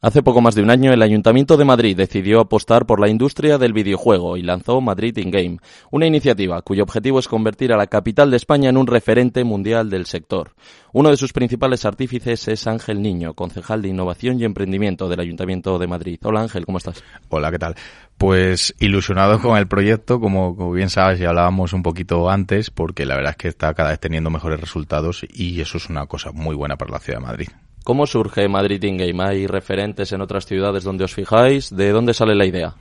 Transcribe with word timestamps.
Hace 0.00 0.22
poco 0.22 0.40
más 0.40 0.54
de 0.54 0.62
un 0.62 0.70
año, 0.70 0.92
el 0.92 1.02
Ayuntamiento 1.02 1.56
de 1.56 1.64
Madrid 1.64 1.96
decidió 1.96 2.38
apostar 2.38 2.86
por 2.86 3.00
la 3.00 3.08
industria 3.08 3.58
del 3.58 3.72
videojuego 3.72 4.36
y 4.36 4.42
lanzó 4.42 4.80
Madrid 4.80 5.16
In 5.16 5.32
Game, 5.32 5.58
una 5.90 6.06
iniciativa 6.06 6.62
cuyo 6.62 6.84
objetivo 6.84 7.18
es 7.18 7.26
convertir 7.26 7.72
a 7.72 7.76
la 7.76 7.88
capital 7.88 8.30
de 8.30 8.36
España 8.36 8.70
en 8.70 8.76
un 8.76 8.86
referente 8.86 9.42
mundial 9.42 9.90
del 9.90 10.06
sector. 10.06 10.52
Uno 10.92 11.10
de 11.10 11.16
sus 11.16 11.32
principales 11.32 11.84
artífices 11.84 12.46
es 12.46 12.68
Ángel 12.68 13.02
Niño, 13.02 13.34
concejal 13.34 13.82
de 13.82 13.88
Innovación 13.88 14.38
y 14.38 14.44
Emprendimiento 14.44 15.08
del 15.08 15.18
Ayuntamiento 15.18 15.80
de 15.80 15.88
Madrid. 15.88 16.20
Hola 16.22 16.42
Ángel, 16.42 16.64
¿cómo 16.64 16.78
estás? 16.78 17.02
Hola, 17.28 17.50
¿qué 17.50 17.58
tal? 17.58 17.74
Pues 18.18 18.76
ilusionado 18.78 19.40
con 19.40 19.58
el 19.58 19.66
proyecto, 19.66 20.20
como, 20.20 20.54
como 20.54 20.70
bien 20.70 20.90
sabes, 20.90 21.18
ya 21.18 21.30
hablábamos 21.30 21.72
un 21.72 21.82
poquito 21.82 22.30
antes, 22.30 22.70
porque 22.70 23.04
la 23.04 23.16
verdad 23.16 23.32
es 23.32 23.36
que 23.36 23.48
está 23.48 23.74
cada 23.74 23.90
vez 23.90 23.98
teniendo 23.98 24.30
mejores 24.30 24.60
resultados 24.60 25.26
y 25.28 25.60
eso 25.60 25.76
es 25.76 25.90
una 25.90 26.06
cosa 26.06 26.30
muy 26.30 26.54
buena 26.54 26.76
para 26.76 26.92
la 26.92 27.00
ciudad 27.00 27.18
de 27.18 27.26
Madrid. 27.26 27.48
¿Cómo 27.88 28.06
surge 28.06 28.46
Madrid 28.48 28.82
In 28.82 28.98
Game? 28.98 29.24
¿Hay 29.24 29.46
referentes 29.46 30.12
en 30.12 30.20
otras 30.20 30.44
ciudades 30.44 30.84
donde 30.84 31.04
os 31.04 31.14
fijáis? 31.14 31.74
¿De 31.74 31.90
dónde 31.90 32.12
sale 32.12 32.34
la 32.34 32.44
idea? 32.44 32.74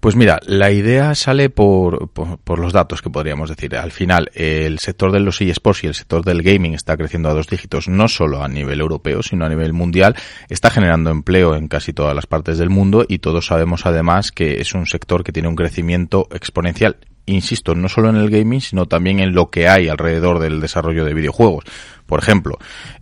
Pues 0.00 0.16
mira, 0.16 0.38
la 0.44 0.70
idea 0.70 1.14
sale 1.14 1.48
por, 1.48 2.10
por, 2.10 2.58
los 2.58 2.74
datos 2.74 3.00
que 3.00 3.08
podríamos 3.08 3.48
decir. 3.48 3.74
Al 3.74 3.90
final, 3.90 4.30
el 4.34 4.78
sector 4.78 5.12
de 5.12 5.20
los 5.20 5.40
eSports 5.40 5.84
y 5.84 5.86
el 5.86 5.94
sector 5.94 6.22
del 6.26 6.42
gaming 6.42 6.74
está 6.74 6.98
creciendo 6.98 7.30
a 7.30 7.32
dos 7.32 7.46
dígitos, 7.46 7.88
no 7.88 8.06
solo 8.06 8.42
a 8.42 8.48
nivel 8.48 8.80
europeo, 8.80 9.22
sino 9.22 9.46
a 9.46 9.48
nivel 9.48 9.72
mundial. 9.72 10.14
Está 10.50 10.68
generando 10.68 11.08
empleo 11.08 11.54
en 11.54 11.66
casi 11.66 11.94
todas 11.94 12.14
las 12.14 12.26
partes 12.26 12.58
del 12.58 12.68
mundo 12.68 13.06
y 13.08 13.20
todos 13.20 13.46
sabemos 13.46 13.86
además 13.86 14.30
que 14.30 14.60
es 14.60 14.74
un 14.74 14.84
sector 14.84 15.24
que 15.24 15.32
tiene 15.32 15.48
un 15.48 15.56
crecimiento 15.56 16.28
exponencial 16.32 16.98
insisto, 17.26 17.74
no 17.74 17.88
solo 17.88 18.10
en 18.10 18.16
el 18.16 18.30
gaming, 18.30 18.60
sino 18.60 18.86
también 18.86 19.20
en 19.20 19.34
lo 19.34 19.50
que 19.50 19.68
hay 19.68 19.88
alrededor 19.88 20.38
del 20.38 20.60
desarrollo 20.60 21.04
de 21.04 21.14
videojuegos. 21.14 21.64
Por 22.10 22.18
ejemplo, 22.18 22.58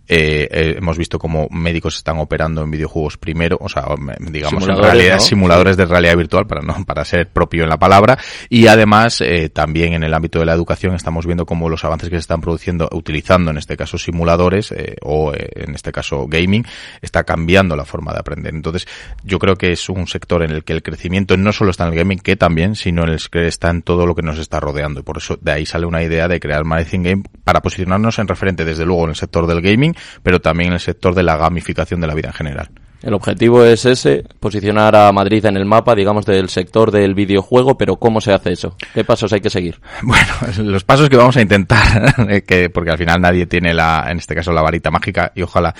eh, 0.07 0.47
eh, 0.51 0.75
hemos 0.77 0.99
visto 0.99 1.17
cómo 1.17 1.47
médicos 1.49 1.97
están 1.97 2.19
operando 2.19 2.61
en 2.61 2.69
videojuegos 2.69 3.17
primero, 3.17 3.57
o 3.59 3.67
sea, 3.67 3.87
digamos 4.19 4.67
en 4.67 4.77
realidad, 4.77 5.17
simuladores 5.17 5.77
de 5.77 5.85
realidad 5.85 6.15
virtual 6.15 6.45
para 6.45 6.61
no 6.61 6.85
para 6.85 7.03
ser 7.03 7.27
propio 7.27 7.63
en 7.63 7.69
la 7.69 7.79
palabra. 7.79 8.19
Y 8.49 8.67
además 8.67 9.21
eh, 9.21 9.49
también 9.49 9.93
en 9.93 10.03
el 10.03 10.13
ámbito 10.13 10.39
de 10.39 10.45
la 10.45 10.53
educación 10.53 10.93
estamos 10.93 11.25
viendo 11.25 11.45
cómo 11.45 11.69
los 11.69 11.83
avances 11.83 12.09
que 12.09 12.15
se 12.17 12.21
están 12.21 12.41
produciendo 12.41 12.87
utilizando 12.91 13.51
en 13.51 13.57
este 13.57 13.75
caso 13.75 13.97
simuladores 13.97 14.71
eh, 14.71 14.95
o 15.01 15.33
eh, 15.33 15.49
en 15.55 15.75
este 15.75 15.91
caso 15.91 16.27
gaming 16.27 16.65
está 17.01 17.23
cambiando 17.23 17.75
la 17.75 17.85
forma 17.85 18.13
de 18.13 18.19
aprender. 18.19 18.53
Entonces, 18.53 18.87
yo 19.23 19.39
creo 19.39 19.55
que 19.55 19.71
es 19.71 19.89
un 19.89 20.07
sector 20.07 20.43
en 20.43 20.51
el 20.51 20.63
que 20.63 20.73
el 20.73 20.83
crecimiento 20.83 21.37
no 21.37 21.51
solo 21.51 21.71
está 21.71 21.85
en 21.87 21.93
el 21.93 21.99
gaming, 21.99 22.19
que 22.19 22.35
también, 22.35 22.75
sino 22.75 23.03
en 23.03 23.09
el 23.09 23.19
que 23.29 23.47
está 23.47 23.69
en 23.69 23.81
todo 23.81 24.05
lo 24.05 24.15
que 24.15 24.21
nos 24.21 24.37
está 24.39 24.59
rodeando. 24.59 24.99
Y 24.99 25.03
por 25.03 25.17
eso 25.17 25.37
de 25.41 25.51
ahí 25.51 25.65
sale 25.65 25.85
una 25.85 26.03
idea 26.03 26.27
de 26.27 26.39
crear 26.39 26.63
Marketing 26.63 27.03
Game 27.03 27.23
para 27.43 27.61
posicionarnos 27.61 28.19
en 28.19 28.27
referente 28.27 28.65
desde 28.65 28.85
luego 28.85 28.98
en 29.03 29.11
el 29.11 29.15
sector 29.15 29.47
del 29.47 29.61
gaming, 29.61 29.95
pero 30.23 30.39
también 30.39 30.69
en 30.69 30.73
el 30.75 30.79
sector 30.79 31.15
de 31.15 31.23
la 31.23 31.37
gamificación 31.37 32.01
de 32.01 32.07
la 32.07 32.15
vida 32.15 32.29
en 32.29 32.33
general. 32.33 32.69
El 33.01 33.13
objetivo 33.13 33.63
es 33.63 33.85
ese, 33.85 34.25
posicionar 34.39 34.95
a 34.95 35.11
Madrid 35.11 35.45
en 35.45 35.55
el 35.55 35.65
mapa, 35.65 35.95
digamos, 35.95 36.25
del 36.25 36.49
sector 36.49 36.91
del 36.91 37.13
videojuego, 37.13 37.77
pero 37.77 37.95
¿cómo 37.95 38.19
se 38.19 38.33
hace 38.33 38.51
eso? 38.51 38.75
¿Qué 38.93 39.03
pasos 39.03 39.31
hay 39.33 39.41
que 39.41 39.49
seguir? 39.49 39.79
Bueno, 40.01 40.71
los 40.71 40.83
pasos 40.83 41.07
que 41.07 41.17
vamos 41.17 41.37
a 41.37 41.41
intentar, 41.41 42.15
eh, 42.29 42.41
que, 42.41 42.69
porque 42.69 42.89
al 42.91 42.97
final 42.97 43.21
nadie 43.21 43.45
tiene 43.45 43.73
la, 43.73 44.07
en 44.09 44.17
este 44.17 44.33
caso, 44.33 44.51
la 44.51 44.61
varita 44.61 44.89
mágica 44.89 45.31
y 45.35 45.43
ojalá 45.43 45.73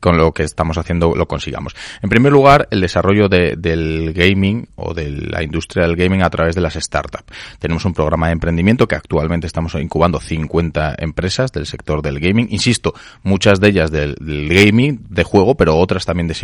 con 0.00 0.16
lo 0.16 0.32
que 0.32 0.42
estamos 0.42 0.76
haciendo 0.76 1.14
lo 1.14 1.26
consigamos. 1.26 1.74
En 2.02 2.08
primer 2.08 2.32
lugar, 2.32 2.66
el 2.70 2.80
desarrollo 2.80 3.28
de, 3.28 3.54
del 3.56 4.12
gaming 4.12 4.68
o 4.76 4.92
de 4.92 5.10
la 5.10 5.42
industria 5.42 5.86
del 5.86 5.96
gaming 5.96 6.22
a 6.22 6.30
través 6.30 6.54
de 6.54 6.60
las 6.60 6.74
startups. 6.74 7.24
Tenemos 7.58 7.84
un 7.84 7.94
programa 7.94 8.26
de 8.26 8.32
emprendimiento 8.32 8.88
que 8.88 8.96
actualmente 8.96 9.46
estamos 9.46 9.74
incubando 9.76 10.20
50 10.20 10.96
empresas 10.98 11.52
del 11.52 11.66
sector 11.66 12.02
del 12.02 12.20
gaming. 12.20 12.48
Insisto, 12.50 12.94
muchas 13.22 13.60
de 13.60 13.68
ellas 13.68 13.90
del, 13.90 14.16
gaming, 14.20 15.06
de 15.08 15.24
juego, 15.24 15.54
pero 15.54 15.76
otras 15.76 16.04
también 16.04 16.28
de 16.28 16.34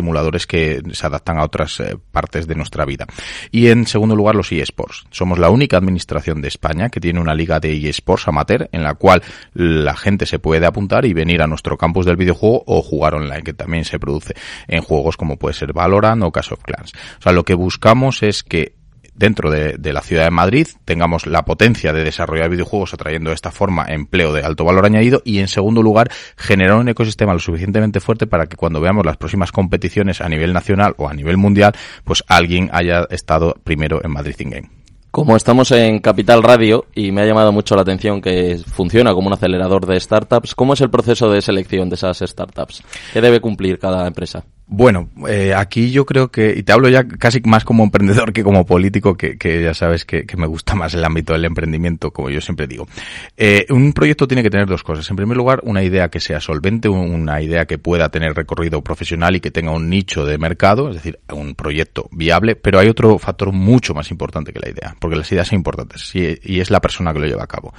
que 0.47 0.83
se 0.93 1.07
adaptan 1.07 1.39
a 1.39 1.45
otras 1.45 1.81
eh, 1.81 1.97
partes 2.11 2.47
de 2.47 2.55
nuestra 2.55 2.85
vida. 2.85 3.07
Y 3.51 3.69
en 3.69 3.87
segundo 3.87 4.17
lugar, 4.17 4.35
los 4.35 4.53
eSports. 4.53 5.05
Somos 5.11 5.39
la 5.39 5.51
única 5.51 5.77
administración 5.77 6.43
de 6.43 6.49
España 6.49 6.89
que 6.89 7.01
tiene 7.01 7.21
una 7.21 7.35
liga 7.35 7.61
de 7.61 7.89
eSports 7.89 8.29
amateur 8.29 8.69
en 8.73 8.83
la 8.83 8.95
cual 8.95 9.23
la 9.55 9.97
gente 9.97 10.27
se 10.27 10.39
puede 10.39 10.67
apuntar 10.67 11.05
y 11.05 11.13
venir 11.13 11.43
a 11.43 11.47
nuestro 11.47 11.77
campus 11.77 12.07
del 12.07 12.17
videojuego 12.17 12.65
o 12.67 12.83
jugar 12.83 13.15
online, 13.15 13.43
que 13.43 13.55
también 13.55 13.85
se 13.85 13.99
produce 13.99 14.35
en 14.69 14.83
juegos 14.83 15.17
como 15.17 15.37
puede 15.37 15.55
ser 15.55 15.73
Valorant 15.73 16.23
o 16.23 16.31
Clash 16.31 16.53
of 16.53 16.63
Clans. 16.63 16.93
O 17.19 17.23
sea, 17.23 17.33
lo 17.33 17.45
que 17.45 17.55
buscamos 17.55 18.23
es 18.23 18.43
que 18.43 18.82
dentro 19.15 19.51
de, 19.51 19.93
la 19.93 20.01
ciudad 20.01 20.25
de 20.25 20.31
Madrid 20.31 20.67
tengamos 20.85 21.27
la 21.27 21.45
potencia 21.45 21.93
de 21.93 22.05
desarrollar 22.05 22.51
videojuegos 22.51 22.95
atrayendo 22.95 23.31
de 23.31 23.35
esta 23.35 23.51
forma 23.51 23.87
empleo 23.89 24.33
de 24.33 24.43
alto 24.43 24.65
valor 24.65 24.87
añadido 24.87 25.23
y 25.25 25.39
en 25.39 25.49
segundo 25.49 25.83
lugar 25.83 26.11
generar 26.37 26.79
un 26.79 26.89
ecosistema 26.89 27.33
lo 27.33 27.39
suficientemente 27.39 28.01
fuerte 28.01 28.27
para 28.27 28.47
que 28.47 28.57
cuando 28.57 28.81
veamos 28.81 29.05
las 29.05 29.17
próximas 29.17 29.53
competiciones 29.53 30.21
a 30.21 30.29
nivel 30.29 30.53
nacional 30.53 30.95
o 30.97 31.09
a 31.09 31.15
nivel 31.15 31.37
mundial 31.37 31.75
pues 32.05 32.25
alguien 32.29 32.71
haya 32.73 33.07
estado 33.11 33.55
primero 33.65 34.01
en 34.03 34.11
Madrid 34.11 34.37
in 34.39 34.51
Game. 34.51 34.83
Como 35.13 35.37
estamos 35.37 35.71
en 35.73 35.99
Capital 35.99 36.43
Radio 36.43 36.87
y 36.95 37.13
me 37.13 37.21
ha 37.21 37.27
llamado 37.27 37.53
mucho 37.53 37.77
la 37.77 37.83
atención 37.83 38.23
que 38.23 38.59
funciona 38.67 39.13
como 39.13 39.27
un 39.27 39.35
acelerador 39.35 39.85
de 39.85 40.01
startups, 40.01 40.55
¿cómo 40.55 40.73
es 40.73 40.81
el 40.81 40.89
proceso 40.89 41.31
de 41.31 41.43
selección 41.43 41.91
de 41.91 41.97
esas 41.97 42.21
startups? 42.21 42.83
¿Qué 43.13 43.21
debe 43.21 43.39
cumplir 43.39 43.79
cada 43.79 44.07
empresa? 44.07 44.47
Bueno, 44.67 45.11
eh, 45.29 45.53
aquí 45.55 45.91
yo 45.91 46.07
creo 46.07 46.31
que, 46.31 46.55
y 46.57 46.63
te 46.63 46.73
hablo 46.73 46.89
ya 46.89 47.07
casi 47.07 47.41
más 47.45 47.65
como 47.65 47.85
emprendedor 47.85 48.33
que 48.33 48.43
como 48.43 48.65
político, 48.65 49.17
que, 49.17 49.37
que 49.37 49.63
ya 49.63 49.75
sabes 49.75 50.05
que, 50.07 50.25
que, 50.25 50.37
me 50.37 50.47
gusta 50.47 50.75
más 50.75 50.95
el 50.95 51.05
ámbito 51.05 51.35
del 51.35 51.45
emprendimiento, 51.45 52.11
como 52.11 52.31
yo 52.31 52.41
siempre 52.41 52.67
digo. 52.67 52.89
Eh, 53.37 53.67
un 53.69 53.93
proyecto 53.93 54.27
tiene 54.27 54.43
que 54.43 54.49
tener 54.49 54.67
dos 54.67 54.83
cosas. 54.83 55.09
En 55.11 55.17
primer 55.17 55.37
lugar, 55.37 55.61
una 55.65 55.83
idea 55.83 56.09
que 56.09 56.21
sea 56.21 56.41
solvente, 56.41 56.89
una 56.89 57.43
idea 57.43 57.67
que 57.67 57.77
pueda 57.77 58.09
tener 58.09 58.35
recorrido 58.35 58.83
profesional 58.83 59.37
y 59.37 59.41
que 59.41 59.51
tenga 59.51 59.73
un 59.73 59.91
nicho 59.91 60.25
de 60.25 60.39
mercado, 60.39 60.89
es 60.89 60.97
decir, 60.97 61.19
un 61.31 61.55
proyecto 61.55 62.09
viable, 62.11 62.57
pero 62.57 62.79
hay 62.79 62.89
otro 62.89 63.19
factor 63.19 63.53
mucho 63.53 63.93
más 63.93 64.11
importante 64.11 64.53
que 64.53 64.61
la 64.61 64.71
idea, 64.71 64.97
porque 64.99 65.17
las 65.17 65.31
ideas 65.33 65.49
son 65.49 65.57
importantes 65.57 66.15
y, 66.15 66.61
es 66.63 66.71
la 66.71 66.81
persona 66.81 67.13
que 67.13 67.19
lo 67.19 67.27
lleva 67.27 67.45
a 67.45 67.49
cabo. 67.49 67.75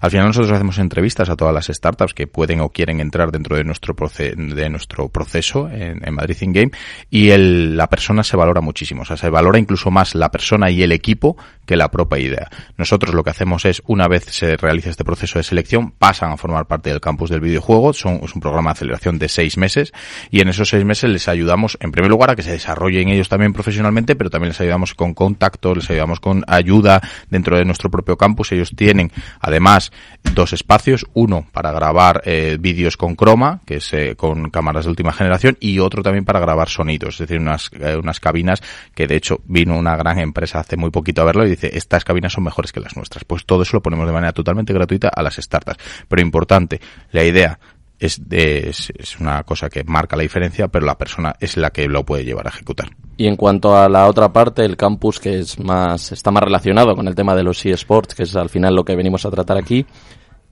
Al 0.00 0.10
final 0.10 0.26
nosotros 0.26 0.52
hacemos 0.52 0.78
entrevistas 0.78 1.30
a 1.30 1.36
todas 1.36 1.54
las 1.54 1.66
startups 1.66 2.12
que 2.12 2.26
pueden 2.26 2.60
o 2.60 2.70
quieren 2.70 3.00
entrar 3.00 3.30
dentro 3.30 3.56
de 3.56 3.64
nuestro, 3.64 3.94
proce 3.94 4.34
de 4.34 4.68
nuestro 4.68 5.08
proceso 5.08 5.68
en, 5.70 6.06
en 6.06 6.14
Madrid 6.24 6.36
Game 6.40 6.70
y 7.10 7.30
el, 7.30 7.76
la 7.76 7.88
persona 7.88 8.24
se 8.24 8.36
valora 8.36 8.60
muchísimo, 8.60 9.02
o 9.02 9.04
sea, 9.04 9.16
se 9.16 9.28
valora 9.28 9.58
incluso 9.58 9.90
más 9.90 10.14
la 10.14 10.30
persona 10.30 10.70
y 10.70 10.82
el 10.82 10.92
equipo 10.92 11.36
que 11.66 11.76
la 11.76 11.90
propia 11.90 12.18
idea. 12.18 12.50
Nosotros 12.76 13.14
lo 13.14 13.22
que 13.22 13.30
hacemos 13.30 13.64
es, 13.64 13.82
una 13.86 14.08
vez 14.08 14.24
se 14.24 14.56
realiza 14.56 14.90
este 14.90 15.04
proceso 15.04 15.38
de 15.38 15.42
selección, 15.42 15.92
pasan 15.92 16.32
a 16.32 16.36
formar 16.36 16.66
parte 16.66 16.90
del 16.90 17.00
campus 17.00 17.30
del 17.30 17.40
videojuego, 17.40 17.92
son, 17.92 18.20
es 18.22 18.34
un 18.34 18.40
programa 18.40 18.70
de 18.70 18.74
aceleración 18.74 19.18
de 19.18 19.28
seis 19.28 19.56
meses 19.56 19.92
y 20.30 20.40
en 20.40 20.48
esos 20.48 20.68
seis 20.68 20.84
meses 20.84 21.10
les 21.10 21.28
ayudamos, 21.28 21.76
en 21.80 21.92
primer 21.92 22.10
lugar, 22.10 22.30
a 22.30 22.36
que 22.36 22.42
se 22.42 22.52
desarrollen 22.52 23.08
ellos 23.08 23.28
también 23.28 23.52
profesionalmente, 23.52 24.16
pero 24.16 24.30
también 24.30 24.50
les 24.50 24.60
ayudamos 24.60 24.94
con 24.94 25.14
contacto, 25.14 25.74
les 25.74 25.88
ayudamos 25.90 26.20
con 26.20 26.44
ayuda 26.46 27.00
dentro 27.30 27.56
de 27.56 27.64
nuestro 27.64 27.90
propio 27.90 28.16
campus. 28.16 28.52
Ellos 28.52 28.72
tienen, 28.76 29.10
además, 29.40 29.92
dos 30.34 30.52
espacios, 30.52 31.06
uno 31.14 31.46
para 31.52 31.72
grabar 31.72 32.22
eh, 32.24 32.56
vídeos 32.60 32.96
con 32.96 33.16
croma, 33.16 33.60
que 33.66 33.76
es 33.76 33.92
eh, 33.94 34.14
con 34.16 34.50
cámaras 34.50 34.84
de 34.84 34.90
última 34.90 35.12
generación, 35.12 35.56
y 35.60 35.78
otro 35.78 36.02
también 36.02 36.13
para 36.22 36.40
grabar 36.40 36.68
sonidos, 36.68 37.14
es 37.14 37.26
decir, 37.26 37.40
unas, 37.40 37.70
eh, 37.72 37.96
unas 37.96 38.20
cabinas 38.20 38.62
que 38.94 39.06
de 39.06 39.16
hecho 39.16 39.40
vino 39.46 39.76
una 39.76 39.96
gran 39.96 40.18
empresa 40.18 40.60
hace 40.60 40.76
muy 40.76 40.90
poquito 40.90 41.22
a 41.22 41.24
verlo 41.24 41.46
y 41.46 41.50
dice, 41.50 41.70
estas 41.72 42.04
cabinas 42.04 42.32
son 42.32 42.44
mejores 42.44 42.72
que 42.72 42.80
las 42.80 42.96
nuestras. 42.96 43.24
Pues 43.24 43.44
todo 43.44 43.62
eso 43.62 43.76
lo 43.76 43.82
ponemos 43.82 44.06
de 44.06 44.12
manera 44.12 44.32
totalmente 44.32 44.72
gratuita 44.72 45.08
a 45.08 45.22
las 45.22 45.36
startups. 45.36 45.82
Pero 46.08 46.22
importante, 46.22 46.80
la 47.10 47.24
idea 47.24 47.58
es, 47.98 48.20
es, 48.30 48.92
es, 48.96 49.20
una 49.20 49.42
cosa 49.44 49.68
que 49.68 49.84
marca 49.84 50.16
la 50.16 50.22
diferencia, 50.22 50.68
pero 50.68 50.84
la 50.84 50.98
persona 50.98 51.34
es 51.40 51.56
la 51.56 51.70
que 51.70 51.86
lo 51.88 52.04
puede 52.04 52.24
llevar 52.24 52.46
a 52.46 52.50
ejecutar. 52.50 52.88
Y 53.16 53.26
en 53.26 53.36
cuanto 53.36 53.76
a 53.76 53.88
la 53.88 54.06
otra 54.06 54.32
parte, 54.32 54.64
el 54.64 54.76
campus 54.76 55.20
que 55.20 55.38
es 55.38 55.58
más, 55.58 56.12
está 56.12 56.30
más 56.30 56.42
relacionado 56.42 56.94
con 56.94 57.06
el 57.08 57.14
tema 57.14 57.34
de 57.34 57.44
los 57.44 57.64
eSports, 57.64 58.14
que 58.14 58.24
es 58.24 58.34
al 58.36 58.48
final 58.48 58.74
lo 58.74 58.84
que 58.84 58.96
venimos 58.96 59.24
a 59.24 59.30
tratar 59.30 59.56
aquí, 59.56 59.86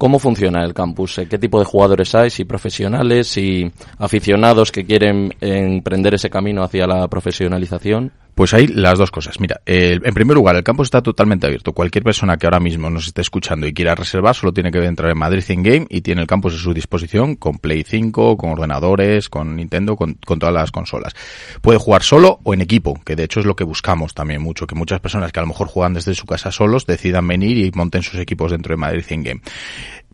¿Cómo 0.03 0.19
funciona 0.19 0.65
el 0.65 0.75
campus? 0.75 1.21
¿Qué 1.31 1.39
tipo 1.39 1.61
de 1.61 1.65
jugadores 1.65 2.13
hay? 2.17 2.29
¿Si 2.29 2.45
profesionales? 2.45 3.37
y 3.37 3.71
aficionados 3.99 4.73
que 4.73 4.85
quieren 4.85 5.33
emprender 5.41 6.15
ese 6.15 6.29
camino 6.29 6.65
hacia 6.65 6.89
la 6.89 7.07
profesionalización? 7.07 8.11
Pues 8.35 8.55
hay 8.55 8.67
las 8.67 8.99
dos 8.99 9.11
cosas. 9.11 9.39
Mira, 9.39 9.61
en 9.67 10.15
primer 10.15 10.35
lugar, 10.35 10.57
el 10.57 10.65
campus 10.65 10.87
está 10.87 11.03
totalmente 11.03 11.47
abierto. 11.47 11.73
Cualquier 11.73 12.03
persona 12.03 12.39
que 12.39 12.47
ahora 12.47 12.61
mismo 12.61 12.89
nos 12.89 13.07
esté 13.07 13.21
escuchando 13.21 13.67
y 13.67 13.75
quiera 13.75 13.95
reservar 13.95 14.35
solo 14.35 14.55
tiene 14.55 14.73
que 14.73 14.83
entrar 14.83 15.11
en 15.11 15.19
Madrid 15.19 15.45
in 15.51 15.63
Game 15.63 15.87
y 15.91 16.01
tiene 16.01 16.23
el 16.23 16.27
campus 16.27 16.55
a 16.55 16.59
su 16.59 16.73
disposición 16.73 17.37
con 17.37 17.59
Play 17.59 17.85
5, 17.87 18.39
con 18.39 18.51
ordenadores, 18.51 19.29
con 19.29 19.55
Nintendo, 19.55 19.97
con, 19.97 20.15
con, 20.15 20.39
todas 20.39 20.55
las 20.55 20.73
consolas. 20.73 21.13
Puede 21.61 21.79
jugar 21.79 22.03
solo 22.03 22.41
o 22.43 22.55
en 22.55 22.63
equipo, 22.63 22.99
que 23.05 23.17
de 23.17 23.25
hecho 23.25 23.41
es 23.41 23.47
lo 23.47 23.55
que 23.55 23.65
buscamos 23.65 24.15
también 24.15 24.41
mucho, 24.41 24.67
que 24.67 24.75
muchas 24.75 25.01
personas 25.01 25.31
que 25.31 25.39
a 25.39 25.43
lo 25.43 25.49
mejor 25.49 25.69
juegan 25.69 25.93
desde 25.93 26.15
su 26.15 26.25
casa 26.25 26.51
solos 26.51 26.87
decidan 26.87 27.29
venir 27.29 27.59
y 27.59 27.71
monten 27.73 28.03
sus 28.03 28.19
equipos 28.19 28.51
dentro 28.51 28.73
de 28.73 28.79
Madrid 28.79 29.05
in 29.11 29.23
Game 29.23 29.43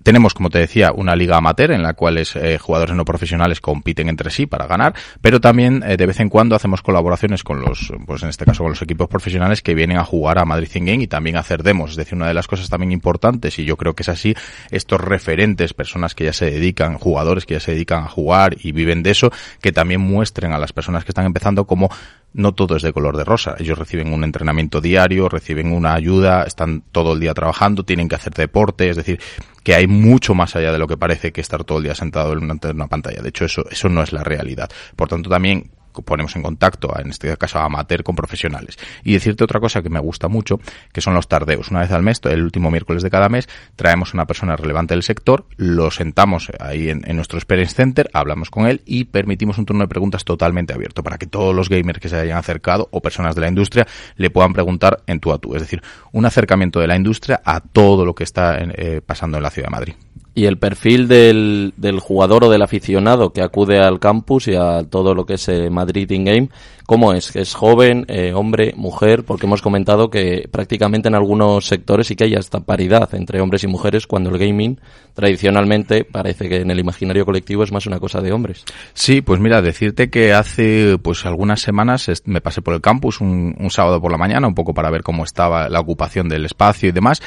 tenemos, 0.09 0.33
como 0.33 0.49
te 0.49 0.59
decía, 0.59 0.93
una 0.95 1.15
liga 1.15 1.37
amateur 1.37 1.71
en 1.71 1.83
la 1.83 1.93
cual 1.93 2.17
eh, 2.17 2.57
jugadores 2.57 2.97
no 2.97 3.05
profesionales 3.05 3.61
compiten 3.61 4.09
entre 4.09 4.31
sí 4.31 4.47
para 4.47 4.67
ganar, 4.67 4.95
pero 5.21 5.39
también 5.39 5.81
de 5.81 6.07
vez 6.07 6.19
en 6.21 6.31
cuando 6.31 6.57
hacemos 6.57 6.81
colaboraciones 6.81 7.45
con 7.45 7.61
los, 7.61 7.93
pues 8.07 8.23
en 8.23 8.31
este 8.31 8.47
caso 8.47 8.63
con 8.63 8.73
los 8.73 8.81
equipos 8.81 9.07
profesionales 9.07 9.61
que 9.61 9.75
vienen 9.75 9.99
a 9.99 10.05
jugar 10.05 10.39
a 10.39 10.47
Madrid 10.47 10.71
in 10.77 10.87
Game 10.87 11.03
y 11.03 11.09
también 11.09 11.37
hacer 11.37 11.63
demos. 11.63 11.91
Es 11.91 11.97
decir, 11.97 12.15
una 12.15 12.27
de 12.27 12.33
las 12.33 12.47
cosas 12.47 12.71
también 12.71 12.91
importantes, 12.91 13.59
y 13.59 13.67
yo 13.67 13.77
creo 13.77 13.95
que 13.95 14.03
es 14.03 14.09
así, 14.09 14.35
estos 14.71 14.99
referentes, 14.99 15.75
personas 15.75 16.15
que 16.15 16.25
ya 16.25 16.33
se 16.33 16.51
dedican, 16.51 16.95
jugadores 16.97 17.45
que 17.45 17.53
ya 17.53 17.61
se 17.61 17.73
dedican 17.73 18.05
a 18.05 18.09
jugar 18.09 18.57
y 18.59 18.73
viven 18.73 19.03
de 19.03 19.11
eso, 19.11 19.31
que 19.61 19.73
también 19.73 20.01
muestren 20.01 20.55
a 20.55 20.59
las 20.59 20.73
personas 20.73 21.05
que 21.05 21.11
están 21.11 21.27
empezando 21.27 21.67
como 21.67 21.91
no 22.38 22.52
todo 22.52 22.76
es 22.76 22.82
de 22.82 22.93
color 22.93 23.17
de 23.17 23.25
rosa. 23.25 23.56
Ellos 23.58 23.76
reciben 23.76 24.12
un 24.12 24.23
entrenamiento 24.23 24.81
diario, 24.81 25.29
reciben 25.29 25.73
una 25.73 25.94
ayuda, 25.94 26.44
están 26.44 26.82
todo 26.93 27.14
el 27.14 27.20
día 27.20 27.35
trabajando, 27.35 27.85
tienen 27.85 28.08
que 28.08 28.14
hacer 28.14 28.32
deporte, 28.32 28.88
es 28.88 28.96
decir, 28.96 29.20
que 29.64 29.75
hay 29.75 29.88
mucho 29.88 30.35
más 30.35 30.55
allá 30.55 30.70
de 30.70 30.79
lo 30.79 30.87
que 30.87 30.96
parece 30.96 31.32
que 31.32 31.40
estar 31.40 31.64
todo 31.64 31.79
el 31.79 31.85
día 31.85 31.96
sentado 31.96 32.32
en 32.32 32.44
una 32.44 32.87
pantalla. 32.87 33.23
De 33.23 33.31
hecho, 33.31 33.44
eso, 33.44 33.64
eso 33.70 33.88
no 33.88 34.02
es 34.02 34.12
la 34.12 34.23
realidad. 34.23 34.70
Por 34.94 35.08
tanto, 35.08 35.29
también 35.29 35.73
ponemos 36.03 36.35
en 36.37 36.43
contacto, 36.43 36.93
en 36.99 37.11
este 37.11 37.37
caso 37.37 37.59
amateur, 37.59 38.03
con 38.03 38.17
profesionales. 38.17 38.79
Y 39.05 39.12
decirte 39.12 39.45
otra 39.45 39.61
cosa 39.61 39.83
que 39.83 39.91
me 39.91 40.00
gusta 40.00 40.29
mucho, 40.29 40.61
que 40.93 41.00
son 41.00 41.15
los 41.15 41.29
tardeos. 41.29 41.71
Una 41.71 41.81
vez 41.81 41.91
al 41.91 42.03
mes, 42.03 42.21
el 42.25 42.43
último 42.43 42.71
miércoles 42.71 43.03
de 43.03 43.11
cada 43.11 43.29
mes, 43.29 43.49
traemos 43.77 44.15
una 44.15 44.27
persona 44.27 44.56
relevante 44.56 44.95
del 44.95 45.03
sector, 45.03 45.47
lo 45.56 45.91
sentamos 45.91 46.50
ahí 46.61 46.91
en, 46.91 47.03
nuestro 47.17 47.39
Experience 47.39 47.75
Center, 47.75 48.09
hablamos 48.12 48.50
con 48.50 48.67
él 48.67 48.83
y 48.85 49.05
permitimos 49.05 49.59
un 49.59 49.67
turno 49.67 49.83
de 49.83 49.89
preguntas 49.89 50.25
totalmente 50.25 50.73
abierto 50.73 51.03
para 51.03 51.19
que 51.19 51.27
todos 51.27 51.55
los 51.55 51.69
gamers 51.69 51.99
que 51.99 52.09
se 52.09 52.17
hayan 52.17 52.39
acercado 52.39 52.89
o 52.93 53.00
personas 53.00 53.35
de 53.35 53.41
la 53.41 53.49
industria 53.49 53.87
le 54.17 54.31
puedan 54.31 54.53
preguntar 54.53 55.03
en 55.06 55.21
tú 55.21 55.33
a 55.33 55.39
tú. 55.39 55.55
Es 55.55 55.62
decir, 55.62 55.83
un 56.12 56.25
acercamiento 56.27 56.81
de 56.81 56.87
la 56.87 56.97
industria 56.97 57.41
a 57.45 57.61
todo 57.61 58.05
lo 58.05 58.15
que 58.15 58.25
está 58.25 58.59
eh, 58.59 59.00
pasando 59.05 59.37
en 59.37 59.43
la 59.43 59.50
ciudad 59.50 59.69
de 59.69 59.73
Madrid. 59.73 59.95
Y 60.38 60.46
el 60.46 60.56
perfil 60.56 61.08
del, 61.08 61.75
del, 61.76 61.99
jugador 61.99 62.44
o 62.44 62.49
del 62.49 62.62
aficionado 62.62 63.32
que 63.32 63.43
acude 63.43 63.81
al 63.81 63.99
campus 63.99 64.46
y 64.46 64.55
a 64.55 64.85
todo 64.88 65.12
lo 65.12 65.26
que 65.26 65.35
es 65.35 65.49
eh, 65.49 65.69
Madrid 65.69 66.08
in-game, 66.08 66.49
¿cómo 66.87 67.12
es? 67.12 67.35
¿Es 67.35 67.55
joven, 67.55 68.05
eh, 68.06 68.32
hombre, 68.32 68.73
mujer? 68.76 69.25
Porque 69.25 69.46
hemos 69.46 69.62
comentado 69.62 70.11
que 70.11 70.49
prácticamente 70.49 71.08
en 71.08 71.17
algunos 71.17 71.67
sectores 71.67 72.06
sí 72.06 72.14
que 72.14 72.23
hay 72.23 72.37
hasta 72.37 72.61
paridad 72.61 73.12
entre 73.17 73.40
hombres 73.40 73.64
y 73.64 73.67
mujeres 73.67 74.06
cuando 74.06 74.31
el 74.31 74.38
gaming 74.38 74.79
tradicionalmente 75.12 76.05
parece 76.05 76.49
que 76.49 76.58
en 76.58 76.70
el 76.70 76.79
imaginario 76.79 77.25
colectivo 77.26 77.64
es 77.64 77.73
más 77.73 77.87
una 77.87 77.99
cosa 77.99 78.20
de 78.20 78.31
hombres. 78.31 78.64
Sí, 78.94 79.23
pues 79.23 79.40
mira, 79.40 79.61
decirte 79.61 80.08
que 80.08 80.35
hace 80.35 80.99
pues 81.02 81.26
algunas 81.26 81.61
semanas 81.61 82.08
me 82.26 82.40
pasé 82.40 82.62
por 82.62 82.75
el 82.75 82.81
campus 82.81 83.20
un, 83.20 83.56
un 83.58 83.70
sábado 83.70 84.00
por 84.00 84.12
la 84.12 84.19
mañana, 84.19 84.46
un 84.46 84.55
poco 84.55 84.73
para 84.73 84.88
ver 84.88 85.02
cómo 85.02 85.25
estaba 85.25 85.69
la 85.69 85.81
ocupación 85.81 86.29
del 86.29 86.44
espacio 86.44 86.90
y 86.90 86.93
demás, 86.93 87.20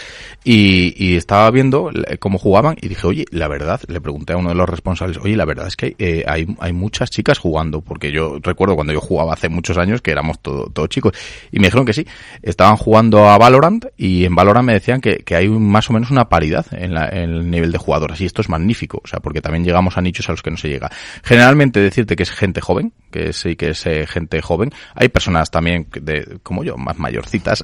y, 0.45 0.95
y 0.97 1.17
estaba 1.17 1.51
viendo 1.51 1.91
cómo 2.21 2.37
jugaban 2.37 2.77
y 2.81 2.87
dije, 2.87 3.00
oye, 3.07 3.25
la 3.31 3.47
verdad, 3.47 3.81
le 3.87 4.01
pregunté 4.01 4.33
a 4.33 4.37
uno 4.37 4.49
de 4.49 4.55
los 4.55 4.69
responsables, 4.69 5.17
oye, 5.17 5.35
la 5.35 5.45
verdad 5.45 5.67
es 5.67 5.75
que 5.75 5.95
eh, 5.97 6.23
hay, 6.27 6.47
hay 6.59 6.73
muchas 6.73 7.09
chicas 7.09 7.39
jugando, 7.39 7.81
porque 7.81 8.11
yo 8.11 8.39
recuerdo 8.41 8.75
cuando 8.75 8.93
yo 8.93 9.01
jugaba 9.01 9.33
hace 9.33 9.49
muchos 9.49 9.77
años 9.77 10.01
que 10.01 10.11
éramos 10.11 10.39
todos 10.39 10.89
chicos, 10.89 11.13
y 11.51 11.59
me 11.59 11.67
dijeron 11.67 11.85
que 11.85 11.93
sí, 11.93 12.05
estaban 12.41 12.77
jugando 12.77 13.29
a 13.29 13.37
Valorant, 13.37 13.85
y 13.97 14.25
en 14.25 14.35
Valorant 14.35 14.65
me 14.65 14.73
decían 14.73 15.01
que, 15.01 15.17
que 15.17 15.35
hay 15.35 15.49
más 15.49 15.89
o 15.89 15.93
menos 15.93 16.11
una 16.11 16.29
paridad 16.29 16.65
en, 16.71 16.93
la, 16.93 17.07
en 17.09 17.29
el 17.29 17.49
nivel 17.49 17.71
de 17.71 17.77
jugadoras, 17.77 18.19
y 18.21 18.25
esto 18.25 18.41
es 18.41 18.49
magnífico, 18.49 19.01
o 19.03 19.07
sea, 19.07 19.19
porque 19.19 19.41
también 19.41 19.63
llegamos 19.63 19.97
a 19.97 20.01
nichos 20.01 20.27
a 20.29 20.33
los 20.33 20.41
que 20.41 20.51
no 20.51 20.57
se 20.57 20.69
llega. 20.69 20.89
Generalmente 21.23 21.79
decirte 21.79 22.15
que 22.15 22.23
es 22.23 22.31
gente 22.31 22.61
joven, 22.61 22.93
que 23.11 23.33
sí 23.33 23.55
que 23.55 23.69
es 23.69 23.85
eh, 23.85 24.07
gente 24.07 24.41
joven, 24.41 24.71
hay 24.95 25.09
personas 25.09 25.51
también 25.51 25.87
de, 26.01 26.39
como 26.43 26.63
yo, 26.63 26.77
más 26.77 26.97
mayorcitas. 26.97 27.63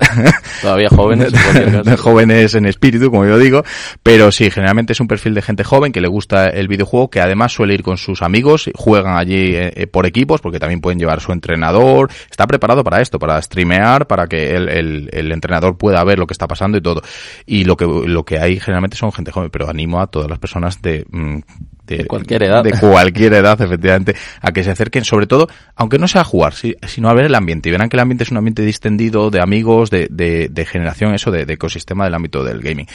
Todavía 0.61 0.89
jóvenes. 0.89 1.33
jóvenes 1.99 2.55
en 2.55 2.65
espíritu, 2.65 3.09
como 3.09 3.25
yo 3.25 3.37
digo, 3.37 3.63
pero 4.03 4.31
sí, 4.31 4.49
generalmente 4.51 4.93
es 4.93 4.99
un 4.99 5.07
perfil 5.07 5.26
de 5.33 5.41
gente 5.41 5.63
joven 5.63 5.91
que 5.91 6.01
le 6.01 6.07
gusta 6.07 6.47
el 6.47 6.67
videojuego, 6.67 7.09
que 7.09 7.21
además 7.21 7.53
suele 7.53 7.73
ir 7.73 7.83
con 7.83 7.97
sus 7.97 8.21
amigos, 8.21 8.69
juegan 8.75 9.17
allí 9.17 9.55
eh, 9.55 9.73
eh, 9.75 9.87
por 9.87 10.05
equipos, 10.05 10.41
porque 10.41 10.59
también 10.59 10.81
pueden 10.81 10.99
llevar 10.99 11.21
su 11.21 11.31
entrenador, 11.31 12.09
está 12.29 12.47
preparado 12.47 12.83
para 12.83 13.01
esto, 13.01 13.19
para 13.19 13.41
streamear, 13.41 14.07
para 14.07 14.27
que 14.27 14.55
el, 14.55 15.09
el, 15.11 15.31
entrenador 15.31 15.77
pueda 15.77 16.03
ver 16.03 16.19
lo 16.19 16.27
que 16.27 16.33
está 16.33 16.47
pasando 16.47 16.77
y 16.77 16.81
todo. 16.81 17.01
Y 17.45 17.63
lo 17.63 17.77
que, 17.77 17.85
lo 17.85 18.23
que 18.23 18.39
hay 18.39 18.59
generalmente 18.59 18.97
son 18.97 19.11
gente 19.11 19.31
joven, 19.31 19.49
pero 19.49 19.69
animo 19.69 19.99
a 19.99 20.07
todas 20.07 20.29
las 20.29 20.39
personas 20.39 20.81
de 20.81 21.05
mm, 21.09 21.39
de, 21.87 22.05
cualquier 22.05 22.43
edad. 22.43 22.63
De 22.63 22.71
cualquier 22.71 23.33
edad, 23.33 23.59
efectivamente, 23.61 24.15
a 24.41 24.51
que 24.51 24.63
se 24.63 24.71
acerquen, 24.71 25.05
sobre 25.05 25.25
todo, 25.25 25.47
aunque 25.75 25.97
no 25.97 26.07
sea 26.07 26.21
a 26.21 26.25
jugar, 26.25 26.53
sino 26.53 27.09
a 27.09 27.13
ver 27.13 27.25
el 27.25 27.35
ambiente. 27.35 27.69
Y 27.69 27.71
verán 27.71 27.89
que 27.89 27.95
el 27.95 28.01
ambiente 28.01 28.25
es 28.25 28.31
un 28.31 28.37
ambiente 28.37 28.61
distendido, 28.63 29.31
de 29.31 29.41
amigos, 29.41 29.89
de, 29.89 30.07
de, 30.09 30.65
generación, 30.65 31.13
eso, 31.13 31.31
de, 31.31 31.43
ecosistema 31.43 32.03
del 32.03 32.13
ámbito 32.13 32.43
del 32.43 32.59
gaming. 32.59 32.87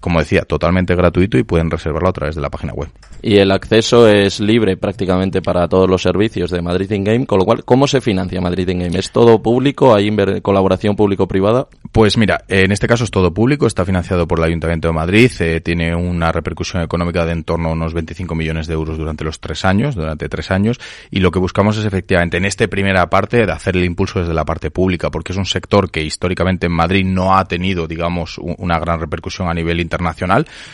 Como 0.00 0.20
decía, 0.20 0.42
totalmente 0.42 0.94
gratuito 0.94 1.38
y 1.38 1.44
pueden 1.44 1.70
reservarlo 1.70 2.08
a 2.08 2.12
través 2.12 2.34
de 2.34 2.42
la 2.42 2.50
página 2.50 2.72
web. 2.72 2.88
Y 3.22 3.38
el 3.38 3.50
acceso 3.50 4.08
es 4.08 4.38
libre 4.38 4.76
prácticamente 4.76 5.42
para 5.42 5.66
todos 5.68 5.88
los 5.88 6.02
servicios 6.02 6.50
de 6.50 6.62
Madrid 6.62 6.90
in 6.92 7.04
Game, 7.04 7.26
con 7.26 7.38
lo 7.38 7.44
cual, 7.44 7.64
¿cómo 7.64 7.88
se 7.88 8.00
financia 8.00 8.40
Madrid 8.40 8.68
in 8.68 8.80
Game? 8.80 8.98
¿Es 8.98 9.10
todo 9.10 9.42
público? 9.42 9.94
¿Hay 9.94 10.08
colaboración 10.42 10.94
público-privada? 10.94 11.68
Pues 11.92 12.16
mira, 12.16 12.44
en 12.48 12.70
este 12.70 12.86
caso 12.86 13.04
es 13.04 13.10
todo 13.10 13.32
público, 13.32 13.66
está 13.66 13.84
financiado 13.84 14.28
por 14.28 14.38
el 14.38 14.44
Ayuntamiento 14.44 14.88
de 14.88 14.94
Madrid, 14.94 15.30
eh, 15.40 15.60
tiene 15.60 15.94
una 15.94 16.30
repercusión 16.32 16.82
económica 16.82 17.24
de 17.24 17.32
en 17.32 17.44
torno 17.44 17.68
a 17.68 17.72
unos 17.72 17.94
25 17.94 18.34
millones 18.34 18.66
de 18.66 18.74
euros 18.74 18.98
durante 18.98 19.24
los 19.24 19.40
tres 19.40 19.64
años, 19.64 19.94
durante 19.94 20.28
tres 20.28 20.50
años, 20.50 20.78
y 21.10 21.20
lo 21.20 21.30
que 21.30 21.38
buscamos 21.38 21.76
es 21.78 21.84
efectivamente 21.84 22.36
en 22.36 22.44
esta 22.44 22.66
primera 22.68 23.08
parte 23.08 23.46
de 23.46 23.52
hacer 23.52 23.76
el 23.76 23.84
impulso 23.84 24.20
desde 24.20 24.34
la 24.34 24.44
parte 24.44 24.70
pública, 24.70 25.10
porque 25.10 25.32
es 25.32 25.38
un 25.38 25.46
sector 25.46 25.90
que 25.90 26.02
históricamente 26.02 26.66
en 26.66 26.72
Madrid 26.72 27.04
no 27.06 27.36
ha 27.36 27.44
tenido, 27.46 27.86
digamos, 27.86 28.38
una 28.38 28.78
gran 28.78 29.00
repercusión 29.00 29.48
a 29.48 29.54
nivel 29.54 29.80
internacional, 29.80 29.87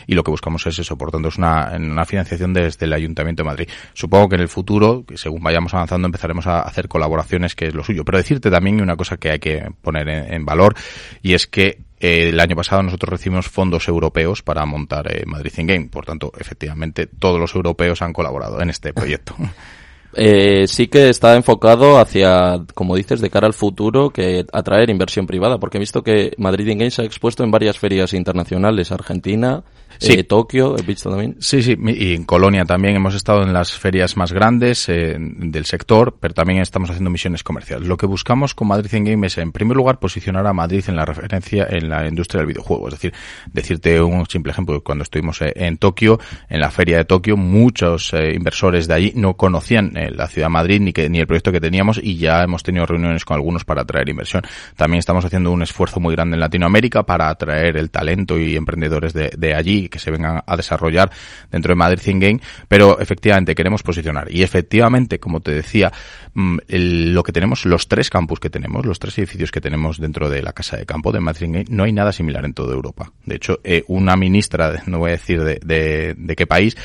y 0.07 0.15
lo 0.15 0.25
que 0.25 0.31
buscamos 0.31 0.67
es 0.67 0.79
eso, 0.79 0.97
por 0.97 1.11
tanto 1.11 1.29
es 1.29 1.39
una, 1.39 1.73
una 1.77 2.05
financiación 2.05 2.53
desde 2.53 2.87
el 2.87 2.93
Ayuntamiento 2.93 3.43
de 3.43 3.47
Madrid. 3.49 3.69
Supongo 3.93 4.29
que 4.29 4.37
en 4.37 4.43
el 4.43 4.49
futuro, 4.49 5.05
según 5.15 5.43
vayamos 5.43 5.75
avanzando, 5.75 6.07
empezaremos 6.07 6.47
a 6.47 6.61
hacer 6.61 6.89
colaboraciones, 6.89 7.55
que 7.55 7.67
es 7.69 7.75
lo 7.75 7.85
suyo. 7.85 8.05
Pero 8.05 8.19
decirte 8.19 8.51
también 8.51 8.81
una 8.81 8.97
cosa 8.97 9.17
que 9.17 9.31
hay 9.31 9.39
que 9.39 9.71
poner 9.83 10.09
en 10.09 10.45
valor, 10.45 10.75
y 11.23 11.35
es 11.35 11.47
que 11.47 11.79
eh, 12.01 12.29
el 12.29 12.41
año 12.41 12.57
pasado 12.57 12.83
nosotros 12.83 13.09
recibimos 13.09 13.49
fondos 13.49 13.89
europeos 13.89 14.43
para 14.43 14.67
montar 14.67 15.11
eh, 15.11 15.25
Madrid 15.27 15.53
in 15.57 15.67
Game. 15.67 15.89
Por 15.89 16.05
tanto, 16.05 16.33
efectivamente, 16.39 17.07
todos 17.07 17.41
los 17.41 17.55
europeos 17.55 18.03
han 18.03 18.13
colaborado 18.13 18.61
en 18.61 18.71
este 18.71 18.93
proyecto. 18.93 19.35
Eh, 20.17 20.67
sí 20.69 20.89
que 20.89 21.09
está 21.09 21.35
enfocado 21.37 21.99
hacia, 21.99 22.65
como 22.75 22.97
dices, 22.97 23.21
de 23.21 23.31
cara 23.31 23.47
al 23.47 23.55
futuro, 23.55 24.11
que 24.11 24.47
atraer 24.53 24.91
inversión 24.91 25.27
privada, 25.27 25.59
porque 25.59 25.79
he 25.79 25.81
visto 25.81 26.03
que 26.03 26.35
Madrid 26.39 26.69
in 26.69 26.79
Game 26.79 26.91
se 26.91 27.03
ha 27.03 27.05
expuesto 27.05 27.45
en 27.45 27.51
varias 27.51 27.79
ferias 27.79 28.13
internacionales, 28.15 28.93
Argentina, 28.93 29.65
Sí. 29.99 30.13
Eh, 30.13 30.25
Tokio, 30.25 30.77
he 30.79 30.83
visto 30.83 31.11
también. 31.11 31.37
Sí, 31.39 31.63
sí, 31.63 31.77
y 31.79 32.15
en 32.15 32.25
Colonia 32.25 32.65
también 32.65 32.97
hemos 32.97 33.15
estado 33.15 33.43
en 33.43 33.53
las 33.53 33.73
ferias 33.73 34.17
más 34.17 34.33
grandes 34.33 34.89
eh, 34.89 35.17
del 35.19 35.65
sector, 35.67 36.17
pero 36.19 36.35
también 36.35 36.61
estamos 36.61 36.91
haciendo 36.91 37.11
misiones 37.11 37.43
comerciales. 37.43 37.89
Lo 37.89 37.97
que 37.97 38.07
buscamos 38.07 38.55
con 38.55 38.69
Madrid 38.69 38.93
en 38.95 39.05
Game 39.05 39.27
es, 39.27 39.39
en 39.39 39.53
primer 39.53 39.77
lugar, 39.77 39.99
posicionar 39.99 40.47
a 40.47 40.53
Madrid 40.53 40.85
en 40.89 40.97
la 40.97 41.05
referencia 41.05 41.67
en 41.71 41.89
la 41.89 42.07
industria 42.07 42.39
del 42.39 42.49
videojuego. 42.49 42.89
Es 42.89 42.95
decir, 42.95 43.13
decirte 43.53 44.01
un 44.01 44.27
simple 44.27 44.53
ejemplo, 44.53 44.83
cuando 44.83 45.05
estuvimos 45.05 45.41
eh, 45.43 45.53
en 45.57 45.79
Tokio, 45.79 46.19
en 46.49 46.61
la 46.61 46.71
feria 46.71 46.99
de 46.99 47.05
Tokio, 47.05 47.37
muchos 47.37 48.13
inversores 48.13 48.89
de 48.89 48.95
allí 48.95 49.13
no 49.15 49.37
conocían 49.37 49.93
la 50.11 50.29
ciudad 50.29 50.47
de 50.47 50.53
Madrid 50.53 50.81
ni, 50.81 50.93
que, 50.93 51.09
ni 51.09 51.21
el 51.21 51.27
proyecto 51.27 51.53
que 51.53 51.61
teníamos 51.61 52.01
y 52.03 52.17
ya 52.17 52.43
hemos 52.43 52.63
tenido 52.63 52.87
reuniones 52.87 53.25
con 53.25 53.37
algunos 53.37 53.65
para 53.65 53.83
atraer 53.83 54.09
inversión. 54.09 54.43
También 54.77 54.99
estamos 54.99 55.25
haciendo 55.25 55.51
un 55.51 55.63
esfuerzo 55.63 56.01
muy 56.01 56.15
grande 56.15 56.35
en 56.37 56.41
Latinoamérica 56.41 57.05
para 57.05 57.29
atraer 57.29 57.77
el 57.77 57.91
talento 57.91 58.39
y 58.39 58.57
emprendedores 58.57 59.13
de, 59.13 59.31
de 59.37 59.55
allí 59.55 59.89
que 59.89 59.99
se 59.99 60.11
vengan 60.11 60.43
a 60.47 60.57
desarrollar 60.57 61.11
dentro 61.51 61.73
de 61.73 61.77
Madrid 61.77 62.01
Think 62.03 62.23
Game, 62.23 62.41
pero 62.69 62.99
efectivamente 63.01 63.55
queremos 63.55 63.83
posicionar. 63.83 64.31
Y 64.31 64.43
efectivamente, 64.43 65.19
como 65.19 65.41
te 65.41 65.53
decía, 65.53 65.93
mm, 66.35 66.59
lo 66.69 67.23
que 67.23 67.33
tenemos, 67.33 67.65
los 67.65 67.89
tres 67.89 68.11
campus 68.11 68.41
que 68.41 68.51
tenemos, 68.51 68.87
los 68.87 68.99
tres 68.99 69.19
edificios 69.19 69.51
que 69.51 69.61
tenemos 69.61 69.99
dentro 69.99 70.29
de 70.29 70.43
la 70.43 70.53
casa 70.53 70.77
de 70.77 70.87
campo 70.87 71.13
de 71.13 71.21
Madrid 71.21 71.49
Game, 71.51 71.65
no 71.69 71.85
hay 71.85 71.93
nada 71.93 72.13
similar 72.13 72.45
en 72.45 72.55
toda 72.55 72.75
Europa. 72.75 73.13
De 73.25 73.37
hecho, 73.37 73.61
eh, 73.65 73.85
una 73.89 74.17
ministra, 74.17 74.83
no 74.87 74.99
voy 74.99 75.11
a 75.11 75.13
decir 75.13 75.43
de, 75.43 76.15
de, 76.17 76.37
qué 76.37 76.47
país, 76.47 76.77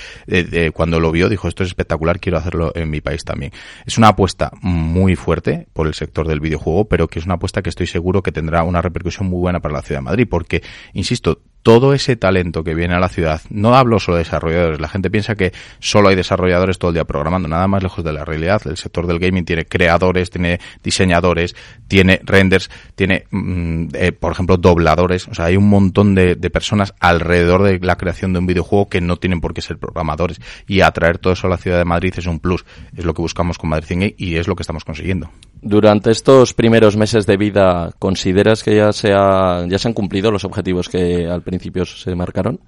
cuando 0.74 1.00
lo 1.00 1.12
vio 1.12 1.28
dijo 1.28 1.48
esto 1.48 1.64
es 1.64 1.70
espectacular, 1.70 2.20
quiero 2.20 2.38
hacerlo 2.38 2.72
en 2.76 2.90
mi 2.90 3.02
país 3.02 3.09
también. 3.18 3.52
Es 3.86 3.98
una 3.98 4.10
apuesta 4.10 4.52
muy 4.62 5.16
fuerte 5.16 5.68
por 5.74 5.88
el 5.88 5.94
sector 5.94 6.28
del 6.28 6.40
videojuego, 6.40 6.86
pero 6.86 7.08
que 7.08 7.20
es 7.20 7.26
una 7.26 7.36
apuesta 7.36 7.62
que 7.62 7.70
estoy 7.70 7.88
seguro 7.88 8.24
que 8.24 8.32
tendrá 8.32 8.64
una 8.64 8.82
repercusión 8.82 9.28
muy 9.28 9.40
buena 9.40 9.60
para 9.60 9.74
la 9.74 9.82
ciudad 9.82 10.00
de 10.00 10.06
Madrid, 10.06 10.28
porque, 10.30 10.62
insisto, 10.94 11.42
todo 11.64 11.94
ese 11.94 12.16
talento 12.16 12.64
que 12.64 12.74
viene 12.74 12.96
a 12.96 13.00
la 13.00 13.10
ciudad, 13.10 13.42
no 13.50 13.76
hablo 13.76 14.00
solo 14.00 14.18
de 14.18 14.24
desarrolladores, 14.24 14.80
la 14.80 14.88
gente 14.88 15.10
piensa 15.10 15.36
que 15.36 15.52
solo 15.80 16.10
hay 16.10 16.16
desarrolladores 16.16 16.80
todo 16.80 16.90
el 16.90 16.96
día 16.96 17.06
programando, 17.06 17.48
nada 17.48 17.68
más 17.68 17.84
lejos 17.84 18.04
de 18.04 18.14
la 18.14 18.26
realidad. 18.26 18.62
El 18.66 18.78
sector 18.78 19.08
del 19.08 19.20
gaming 19.20 19.46
tiene 19.46 19.66
creadores, 19.66 20.30
tiene 20.30 20.60
diseñadores, 20.84 21.56
tiene 21.88 22.22
renders, 22.24 22.70
tiene, 22.96 23.26
mm, 23.32 23.88
eh, 23.94 24.12
por 24.12 24.32
ejemplo, 24.32 24.58
dobladores. 24.58 25.28
O 25.28 25.34
sea, 25.34 25.46
hay 25.46 25.58
un 25.58 25.70
montón 25.70 26.16
de, 26.16 26.36
personas 26.50 26.96
alrededor 27.00 27.62
de 27.64 27.80
la 27.80 27.96
creación 27.96 28.34
de 28.34 28.40
un 28.40 28.48
videojuego 28.48 28.90
que 28.90 29.02
no 29.02 29.18
tienen 29.18 29.40
por 29.40 29.54
qué 29.54 29.62
ser 29.62 29.78
programadores. 29.78 30.42
Y 30.68 30.82
atraer 30.82 31.20
todo 31.20 31.34
eso 31.34 31.48
a 31.48 31.50
la 31.50 31.58
ciudad 31.58 31.78
de 31.78 31.86
Madrid 31.86 32.14
es 32.18 32.26
un 32.26 32.40
plus. 32.40 32.66
Es 32.96 33.06
lo 33.06 33.14
que 33.14 33.22
buscamos 33.22 33.58
con 33.58 33.70
Madrid 33.70 33.88
Game 33.90 34.16
y 34.18 34.38
es 34.38 34.48
lo 34.48 34.56
que 34.56 34.64
estamos 34.64 34.84
consiguiendo. 34.84 35.30
Durante 35.62 36.12
estos 36.12 36.54
primeros 36.54 36.96
meses 36.98 37.26
de 37.26 37.38
vida, 37.38 37.92
¿consideras 38.00 38.64
que 38.64 38.78
ya 38.78 38.92
se, 38.94 39.10
ya 39.10 39.78
se 39.78 39.88
han 39.88 39.94
cumplido 39.94 40.32
los 40.32 40.46
objetivos 40.46 40.90
que 40.90 41.28
al 41.28 41.42
principio 41.50 41.86
se 41.86 42.16
marcaron? 42.16 42.60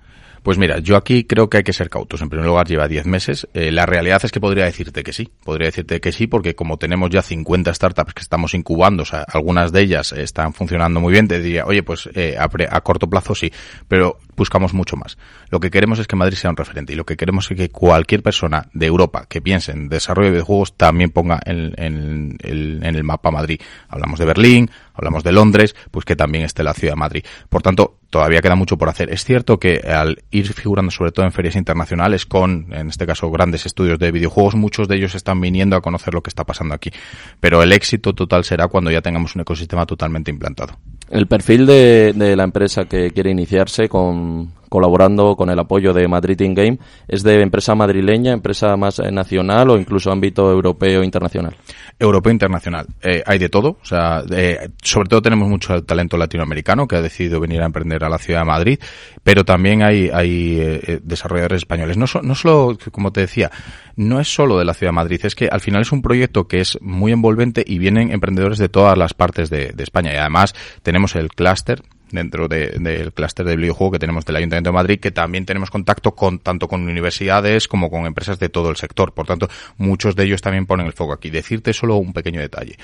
Pues 0.43 0.57
mira, 0.57 0.79
yo 0.79 0.97
aquí 0.97 1.25
creo 1.25 1.49
que 1.49 1.57
hay 1.57 1.63
que 1.63 1.73
ser 1.73 1.89
cautos. 1.89 2.19
En 2.21 2.29
primer 2.29 2.47
lugar, 2.47 2.67
lleva 2.67 2.87
10 2.87 3.05
meses. 3.05 3.47
Eh, 3.53 3.71
la 3.71 3.85
realidad 3.85 4.21
es 4.23 4.31
que 4.31 4.39
podría 4.39 4.65
decirte 4.65 5.03
que 5.03 5.13
sí. 5.13 5.29
Podría 5.43 5.67
decirte 5.67 6.01
que 6.01 6.11
sí, 6.11 6.25
porque 6.25 6.55
como 6.55 6.77
tenemos 6.77 7.11
ya 7.11 7.21
50 7.21 7.71
startups 7.71 8.15
que 8.15 8.21
estamos 8.23 8.55
incubando, 8.55 9.03
o 9.03 9.05
sea, 9.05 9.23
algunas 9.31 9.71
de 9.71 9.81
ellas 9.81 10.13
están 10.13 10.53
funcionando 10.53 10.99
muy 10.99 11.13
bien, 11.13 11.27
te 11.27 11.39
diría, 11.39 11.65
oye, 11.65 11.83
pues 11.83 12.09
eh, 12.15 12.37
a, 12.39 12.49
a 12.75 12.81
corto 12.81 13.07
plazo 13.07 13.35
sí. 13.35 13.51
Pero 13.87 14.17
buscamos 14.35 14.73
mucho 14.73 14.97
más. 14.97 15.19
Lo 15.51 15.59
que 15.59 15.69
queremos 15.69 15.99
es 15.99 16.07
que 16.07 16.15
Madrid 16.15 16.37
sea 16.37 16.49
un 16.49 16.57
referente 16.57 16.93
y 16.93 16.95
lo 16.95 17.05
que 17.05 17.17
queremos 17.17 17.51
es 17.51 17.55
que 17.55 17.69
cualquier 17.69 18.23
persona 18.23 18.67
de 18.73 18.87
Europa 18.87 19.27
que 19.29 19.41
piense 19.41 19.73
en 19.73 19.89
desarrollo 19.89 20.29
de 20.29 20.31
videojuegos 20.31 20.75
también 20.75 21.11
ponga 21.11 21.39
en 21.45 22.35
el 22.41 23.03
mapa 23.03 23.29
Madrid. 23.29 23.61
Hablamos 23.89 24.17
de 24.17 24.25
Berlín, 24.25 24.71
hablamos 24.93 25.23
de 25.23 25.31
Londres, 25.31 25.75
pues 25.91 26.05
que 26.05 26.15
también 26.15 26.43
esté 26.43 26.63
la 26.63 26.73
ciudad 26.73 26.93
de 26.93 26.99
Madrid. 26.99 27.23
Por 27.49 27.61
tanto, 27.61 27.97
todavía 28.09 28.41
queda 28.41 28.55
mucho 28.55 28.77
por 28.77 28.89
hacer. 28.89 29.11
Es 29.11 29.23
cierto 29.23 29.59
que 29.59 29.77
al 29.79 30.23
ir 30.31 30.53
figurando 30.53 30.91
sobre 30.91 31.11
todo 31.11 31.25
en 31.25 31.31
ferias 31.31 31.55
internacionales 31.55 32.25
con, 32.25 32.67
en 32.73 32.89
este 32.89 33.05
caso, 33.05 33.29
grandes 33.31 33.65
estudios 33.65 33.99
de 33.99 34.11
videojuegos, 34.11 34.55
muchos 34.55 34.87
de 34.87 34.97
ellos 34.97 35.15
están 35.15 35.41
viniendo 35.41 35.75
a 35.75 35.81
conocer 35.81 36.13
lo 36.13 36.21
que 36.21 36.29
está 36.29 36.43
pasando 36.43 36.75
aquí. 36.75 36.91
Pero 37.39 37.63
el 37.63 37.71
éxito 37.73 38.13
total 38.13 38.43
será 38.43 38.67
cuando 38.67 38.91
ya 38.91 39.01
tengamos 39.01 39.35
un 39.35 39.41
ecosistema 39.41 39.85
totalmente 39.85 40.31
implantado. 40.31 40.77
El 41.11 41.27
perfil 41.27 41.65
de, 41.65 42.13
de 42.15 42.35
la 42.37 42.45
empresa 42.45 42.85
que 42.85 43.11
quiere 43.11 43.31
iniciarse 43.31 43.89
con, 43.89 44.53
colaborando 44.71 45.35
con 45.35 45.49
el 45.49 45.59
apoyo 45.59 45.91
de 45.91 46.07
Madrid 46.07 46.39
In 46.39 46.55
Game, 46.55 46.79
¿es 47.05 47.23
de 47.23 47.41
empresa 47.41 47.75
madrileña, 47.75 48.31
empresa 48.31 48.77
más 48.77 48.99
eh, 48.99 49.11
nacional 49.11 49.69
o 49.69 49.77
incluso 49.77 50.09
ámbito 50.09 50.49
europeo 50.49 51.03
internacional? 51.03 51.57
Europeo 51.99 52.31
internacional. 52.31 52.87
Eh, 53.03 53.21
hay 53.25 53.37
de 53.37 53.49
todo. 53.49 53.77
O 53.81 53.85
sea, 53.85 54.23
eh, 54.31 54.69
sobre 54.81 55.09
todo 55.09 55.21
tenemos 55.21 55.49
mucho 55.49 55.83
talento 55.83 56.15
latinoamericano 56.15 56.87
que 56.87 56.95
ha 56.95 57.01
decidido 57.01 57.41
venir 57.41 57.61
a 57.61 57.65
emprender 57.65 58.05
a 58.05 58.09
la 58.09 58.17
ciudad 58.17 58.39
de 58.39 58.45
Madrid, 58.45 58.79
pero 59.25 59.43
también 59.43 59.83
hay, 59.83 60.09
hay 60.09 60.57
eh, 60.61 61.01
desarrolladores 61.03 61.63
españoles. 61.63 61.97
No, 61.97 62.07
so, 62.07 62.21
no 62.21 62.33
solo, 62.33 62.77
como 62.93 63.11
te 63.11 63.19
decía, 63.19 63.51
no 63.95 64.19
es 64.19 64.33
solo 64.33 64.57
de 64.57 64.65
la 64.65 64.73
ciudad 64.73 64.91
de 64.91 64.95
Madrid, 64.95 65.21
es 65.23 65.35
que 65.35 65.47
al 65.47 65.61
final 65.61 65.81
es 65.81 65.91
un 65.91 66.01
proyecto 66.01 66.47
que 66.47 66.61
es 66.61 66.77
muy 66.81 67.11
envolvente 67.11 67.63
y 67.65 67.77
vienen 67.77 68.11
emprendedores 68.11 68.57
de 68.57 68.69
todas 68.69 68.97
las 68.97 69.13
partes 69.13 69.49
de, 69.49 69.71
de 69.73 69.83
España. 69.83 70.13
Y 70.13 70.17
además 70.17 70.53
tenemos 70.83 71.15
el 71.15 71.29
clúster 71.29 71.83
dentro 72.11 72.47
del 72.47 72.83
de, 72.83 73.11
clúster 73.13 73.45
del 73.45 73.57
videojuego 73.57 73.93
que 73.93 73.99
tenemos 73.99 74.25
del 74.25 74.35
Ayuntamiento 74.35 74.69
de 74.69 74.73
Madrid, 74.75 74.99
que 74.99 75.11
también 75.11 75.45
tenemos 75.45 75.69
contacto 75.71 76.13
con 76.13 76.39
tanto 76.39 76.67
con 76.67 76.83
universidades 76.83 77.67
como 77.67 77.89
con 77.89 78.05
empresas 78.05 78.39
de 78.39 78.49
todo 78.49 78.69
el 78.69 78.75
sector. 78.75 79.13
Por 79.13 79.25
tanto, 79.25 79.49
muchos 79.77 80.15
de 80.15 80.25
ellos 80.25 80.41
también 80.41 80.65
ponen 80.65 80.85
el 80.85 80.93
foco 80.93 81.13
aquí. 81.13 81.29
Decirte 81.29 81.73
solo 81.73 81.95
un 81.95 82.13
pequeño 82.13 82.39
detalle. 82.39 82.77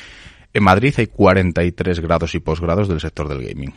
En 0.53 0.63
Madrid 0.63 0.93
hay 0.97 1.07
43 1.07 1.99
grados 1.99 2.35
y 2.35 2.39
posgrados 2.39 2.87
del 2.87 2.99
sector 2.99 3.27
del 3.27 3.45
gaming. 3.45 3.73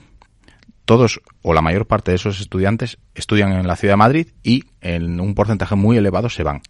Todos 0.84 1.20
o 1.42 1.52
la 1.54 1.62
mayor 1.62 1.86
parte 1.86 2.10
de 2.10 2.16
esos 2.16 2.40
estudiantes 2.40 2.98
estudian 3.14 3.52
en 3.52 3.66
la 3.66 3.76
ciudad 3.76 3.94
de 3.94 3.98
Madrid 3.98 4.28
y 4.42 4.64
en 4.80 5.20
un 5.20 5.34
porcentaje 5.34 5.76
muy 5.76 5.96
elevado 5.96 6.28
se 6.28 6.42
van. 6.42 6.62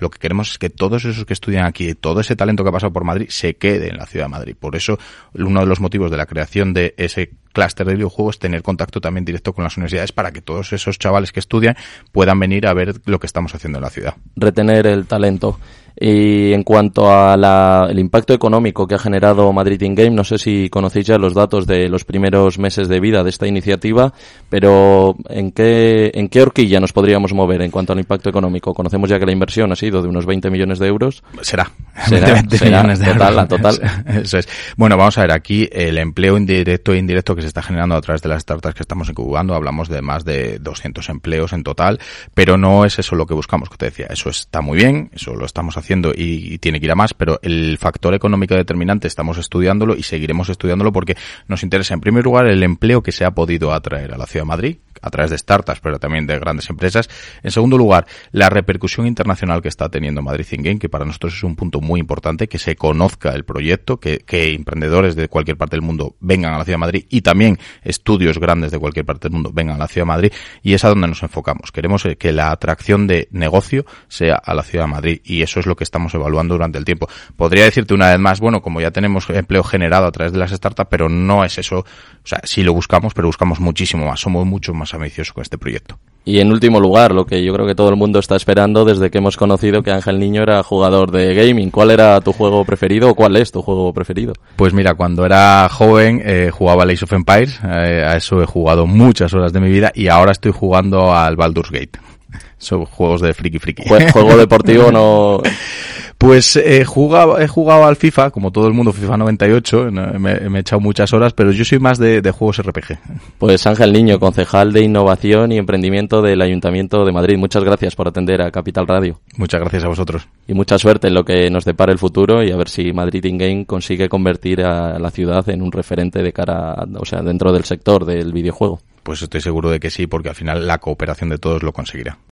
Lo 0.00 0.10
que 0.10 0.18
queremos 0.18 0.50
es 0.52 0.58
que 0.58 0.70
todos 0.70 1.04
esos 1.04 1.24
que 1.24 1.32
estudian 1.32 1.66
aquí, 1.66 1.94
todo 1.94 2.20
ese 2.20 2.36
talento 2.36 2.62
que 2.62 2.70
ha 2.70 2.72
pasado 2.72 2.92
por 2.92 3.04
Madrid, 3.04 3.26
se 3.30 3.56
quede 3.56 3.88
en 3.88 3.96
la 3.96 4.06
ciudad 4.06 4.26
de 4.26 4.30
Madrid. 4.30 4.56
Por 4.58 4.76
eso, 4.76 4.98
uno 5.34 5.60
de 5.60 5.66
los 5.66 5.80
motivos 5.80 6.10
de 6.10 6.16
la 6.16 6.26
creación 6.26 6.74
de 6.74 6.94
ese 6.96 7.30
clúster 7.52 7.86
de 7.86 7.94
videojuegos 7.94 8.38
tener 8.38 8.62
contacto 8.62 9.00
también 9.00 9.24
directo 9.24 9.52
con 9.52 9.64
las 9.64 9.76
universidades 9.76 10.12
para 10.12 10.30
que 10.32 10.40
todos 10.40 10.72
esos 10.72 10.98
chavales 10.98 11.32
que 11.32 11.40
estudian 11.40 11.76
puedan 12.12 12.38
venir 12.38 12.66
a 12.66 12.74
ver 12.74 13.00
lo 13.06 13.18
que 13.18 13.26
estamos 13.26 13.54
haciendo 13.54 13.78
en 13.78 13.84
la 13.84 13.90
ciudad. 13.90 14.14
Retener 14.36 14.86
el 14.86 15.06
talento. 15.06 15.58
Y 16.00 16.52
en 16.52 16.62
cuanto 16.62 17.10
al 17.10 17.98
impacto 17.98 18.32
económico 18.32 18.86
que 18.86 18.94
ha 18.94 18.98
generado 18.98 19.52
Madrid 19.52 19.80
In 19.82 19.96
Game, 19.96 20.10
no 20.10 20.22
sé 20.22 20.38
si 20.38 20.68
conocéis 20.70 21.06
ya 21.06 21.18
los 21.18 21.34
datos 21.34 21.66
de 21.66 21.88
los 21.88 22.04
primeros 22.04 22.58
meses 22.58 22.88
de 22.88 23.00
vida 23.00 23.24
de 23.24 23.30
esta 23.30 23.48
iniciativa, 23.48 24.12
pero 24.48 25.16
¿en 25.28 25.50
qué, 25.50 26.12
¿en 26.14 26.28
qué 26.28 26.42
horquilla 26.42 26.78
nos 26.78 26.92
podríamos 26.92 27.32
mover 27.32 27.62
en 27.62 27.72
cuanto 27.72 27.92
al 27.92 27.98
impacto 27.98 28.30
económico? 28.30 28.74
Conocemos 28.74 29.10
ya 29.10 29.18
que 29.18 29.26
la 29.26 29.32
inversión 29.32 29.72
ha 29.72 29.76
sido 29.76 30.00
de 30.00 30.08
unos 30.08 30.24
20 30.24 30.50
millones 30.50 30.78
de 30.78 30.86
euros. 30.86 31.24
Será. 31.40 31.72
Será, 32.06 32.32
20 32.34 32.58
será 32.58 32.82
millones 32.82 33.00
de 33.00 33.06
total, 33.06 33.20
euros. 33.20 33.36
La 33.36 33.48
total. 33.48 34.04
Eso 34.22 34.38
es. 34.38 34.48
Bueno, 34.76 34.96
vamos 34.96 35.18
a 35.18 35.22
ver 35.22 35.32
aquí 35.32 35.68
el 35.72 35.98
empleo 35.98 36.36
indirecto 36.36 36.92
e 36.92 36.98
indirecto 36.98 37.34
que 37.34 37.42
se 37.42 37.48
está 37.48 37.62
generando 37.62 37.96
a 37.96 38.00
través 38.00 38.22
de 38.22 38.28
las 38.28 38.42
startups 38.42 38.74
que 38.74 38.82
estamos 38.84 39.08
incubando. 39.08 39.54
Hablamos 39.54 39.88
de 39.88 40.00
más 40.00 40.24
de 40.24 40.60
200 40.60 41.08
empleos 41.08 41.52
en 41.52 41.64
total, 41.64 41.98
pero 42.34 42.56
no 42.56 42.84
es 42.84 43.00
eso 43.00 43.16
lo 43.16 43.26
que 43.26 43.34
buscamos, 43.34 43.68
que 43.68 43.76
te 43.76 43.86
decía. 43.86 44.06
Eso 44.10 44.30
está 44.30 44.60
muy 44.60 44.78
bien, 44.78 45.10
eso 45.12 45.34
lo 45.34 45.44
estamos 45.44 45.76
haciendo 45.76 45.87
y, 45.90 46.54
y, 46.54 46.58
tiene 46.58 46.80
que 46.80 46.86
ir 46.86 46.92
a 46.92 46.94
más, 46.94 47.14
pero 47.14 47.38
el 47.42 47.78
factor 47.78 48.14
económico 48.14 48.54
determinante 48.54 49.08
estamos 49.08 49.38
estudiándolo 49.38 49.96
y 49.96 50.02
seguiremos 50.02 50.48
estudiándolo 50.48 50.92
porque 50.92 51.16
nos 51.46 51.62
interesa 51.62 51.94
en 51.94 52.00
primer 52.00 52.24
lugar 52.24 52.46
el 52.46 52.62
empleo 52.62 53.02
que 53.02 53.12
se 53.12 53.24
ha 53.24 53.30
podido 53.30 53.72
atraer 53.72 54.12
a 54.12 54.18
la 54.18 54.26
ciudad 54.26 54.44
de 54.44 54.48
Madrid, 54.48 54.76
a 55.02 55.10
través 55.10 55.30
de 55.30 55.38
startups, 55.38 55.80
pero 55.80 55.98
también 55.98 56.26
de 56.26 56.38
grandes 56.38 56.68
empresas. 56.70 57.08
En 57.42 57.50
segundo 57.50 57.78
lugar, 57.78 58.06
la 58.32 58.50
repercusión 58.50 59.06
internacional 59.06 59.62
que 59.62 59.68
está 59.68 59.88
teniendo 59.88 60.22
Madrid 60.22 60.46
Game, 60.50 60.78
que 60.78 60.88
para 60.88 61.04
nosotros 61.04 61.34
es 61.34 61.42
un 61.42 61.56
punto 61.56 61.80
muy 61.80 62.00
importante, 62.00 62.48
que 62.48 62.58
se 62.58 62.76
conozca 62.76 63.34
el 63.34 63.44
proyecto, 63.44 63.98
que, 63.98 64.18
que, 64.18 64.54
emprendedores 64.54 65.14
de 65.16 65.28
cualquier 65.28 65.56
parte 65.56 65.76
del 65.76 65.82
mundo 65.82 66.16
vengan 66.20 66.54
a 66.54 66.58
la 66.58 66.64
ciudad 66.64 66.74
de 66.74 66.80
Madrid 66.80 67.06
y 67.08 67.20
también 67.20 67.58
estudios 67.82 68.38
grandes 68.38 68.70
de 68.70 68.78
cualquier 68.78 69.04
parte 69.04 69.28
del 69.28 69.32
mundo 69.32 69.50
vengan 69.52 69.76
a 69.76 69.78
la 69.78 69.88
ciudad 69.88 70.02
de 70.04 70.08
Madrid 70.08 70.32
y 70.62 70.74
es 70.74 70.84
a 70.84 70.88
donde 70.88 71.08
nos 71.08 71.22
enfocamos. 71.22 71.72
Queremos 71.72 72.06
que 72.18 72.32
la 72.32 72.50
atracción 72.50 73.06
de 73.06 73.28
negocio 73.30 73.84
sea 74.08 74.36
a 74.36 74.54
la 74.54 74.62
ciudad 74.62 74.84
de 74.84 74.90
Madrid 74.90 75.20
y 75.24 75.42
eso 75.42 75.60
es 75.60 75.66
lo 75.66 75.76
que 75.76 75.84
estamos 75.84 76.14
evaluando 76.14 76.54
durante 76.54 76.78
el 76.78 76.84
tiempo. 76.84 77.08
Podría 77.36 77.64
decirte 77.64 77.94
una 77.94 78.10
vez 78.10 78.18
más, 78.18 78.40
bueno, 78.40 78.62
como 78.62 78.80
ya 78.80 78.90
tenemos 78.90 79.28
empleo 79.30 79.62
generado 79.62 80.06
a 80.06 80.12
través 80.12 80.32
de 80.32 80.38
las 80.38 80.50
startups, 80.50 80.88
pero 80.90 81.08
no 81.08 81.44
es 81.44 81.58
eso. 81.58 81.78
O 81.78 82.26
sea, 82.26 82.40
sí 82.44 82.62
lo 82.62 82.72
buscamos, 82.72 83.14
pero 83.14 83.28
buscamos 83.28 83.60
muchísimo 83.60 84.06
más. 84.06 84.20
Somos 84.20 84.46
mucho 84.46 84.74
más 84.74 84.87
ambiciosos 84.94 85.32
con 85.32 85.42
este 85.42 85.58
proyecto. 85.58 85.98
Y 86.24 86.40
en 86.40 86.52
último 86.52 86.78
lugar, 86.78 87.14
lo 87.14 87.24
que 87.24 87.42
yo 87.42 87.54
creo 87.54 87.66
que 87.66 87.74
todo 87.74 87.88
el 87.88 87.96
mundo 87.96 88.18
está 88.18 88.36
esperando 88.36 88.84
desde 88.84 89.10
que 89.10 89.16
hemos 89.16 89.38
conocido 89.38 89.82
que 89.82 89.92
Ángel 89.92 90.18
Niño 90.18 90.42
era 90.42 90.62
jugador 90.62 91.10
de 91.10 91.34
gaming. 91.34 91.70
¿Cuál 91.70 91.90
era 91.90 92.20
tu 92.20 92.34
juego 92.34 92.66
preferido 92.66 93.08
o 93.08 93.14
cuál 93.14 93.36
es 93.36 93.50
tu 93.50 93.62
juego 93.62 93.94
preferido? 93.94 94.34
Pues 94.56 94.74
mira, 94.74 94.94
cuando 94.94 95.24
era 95.24 95.66
joven 95.70 96.20
eh, 96.22 96.50
jugaba 96.52 96.84
Age 96.84 97.04
of 97.04 97.12
Empires, 97.14 97.58
eh, 97.64 98.04
a 98.06 98.16
eso 98.16 98.42
he 98.42 98.46
jugado 98.46 98.86
muchas 98.86 99.32
horas 99.32 99.54
de 99.54 99.60
mi 99.60 99.70
vida 99.70 99.90
y 99.94 100.08
ahora 100.08 100.32
estoy 100.32 100.52
jugando 100.52 101.14
al 101.14 101.36
Baldur's 101.36 101.70
Gate. 101.70 101.98
Son 102.58 102.84
juegos 102.84 103.22
de 103.22 103.32
friki 103.32 103.58
friki. 103.58 103.84
Juego 103.88 104.36
deportivo 104.36 104.92
no... 104.92 105.40
Pues 106.18 106.56
eh, 106.56 106.84
jugaba, 106.84 107.40
he 107.40 107.46
jugado 107.46 107.84
al 107.84 107.94
FIFA, 107.94 108.32
como 108.32 108.50
todo 108.50 108.66
el 108.66 108.74
mundo, 108.74 108.92
FIFA 108.92 109.18
98, 109.18 109.92
me, 109.92 110.18
me 110.18 110.58
he 110.58 110.60
echado 110.60 110.80
muchas 110.80 111.12
horas, 111.12 111.32
pero 111.32 111.52
yo 111.52 111.64
soy 111.64 111.78
más 111.78 111.96
de, 111.96 112.20
de, 112.20 112.30
juegos 112.32 112.60
RPG. 112.60 112.98
Pues 113.38 113.64
Ángel 113.68 113.92
Niño, 113.92 114.18
concejal 114.18 114.72
de 114.72 114.82
Innovación 114.82 115.52
y 115.52 115.58
Emprendimiento 115.58 116.20
del 116.20 116.42
Ayuntamiento 116.42 117.04
de 117.04 117.12
Madrid, 117.12 117.38
muchas 117.38 117.62
gracias 117.62 117.94
por 117.94 118.08
atender 118.08 118.42
a 118.42 118.50
Capital 118.50 118.88
Radio. 118.88 119.20
Muchas 119.36 119.60
gracias 119.60 119.84
a 119.84 119.88
vosotros. 119.88 120.26
Y 120.48 120.54
mucha 120.54 120.76
suerte 120.76 121.06
en 121.06 121.14
lo 121.14 121.24
que 121.24 121.50
nos 121.50 121.64
depara 121.64 121.92
el 121.92 121.98
futuro 121.98 122.42
y 122.42 122.50
a 122.50 122.56
ver 122.56 122.68
si 122.68 122.92
Madrid 122.92 123.24
In 123.24 123.38
Game 123.38 123.64
consigue 123.64 124.08
convertir 124.08 124.62
a 124.62 124.98
la 124.98 125.12
ciudad 125.12 125.48
en 125.48 125.62
un 125.62 125.70
referente 125.70 126.20
de 126.20 126.32
cara, 126.32 126.84
o 126.98 127.04
sea, 127.04 127.22
dentro 127.22 127.52
del 127.52 127.62
sector 127.62 128.04
del 128.04 128.32
videojuego. 128.32 128.80
Pues 129.04 129.22
estoy 129.22 129.40
seguro 129.40 129.70
de 129.70 129.78
que 129.78 129.88
sí, 129.88 130.08
porque 130.08 130.30
al 130.30 130.34
final 130.34 130.66
la 130.66 130.78
cooperación 130.78 131.30
de 131.30 131.38
todos 131.38 131.62
lo 131.62 131.72
conseguirá. 131.72 132.18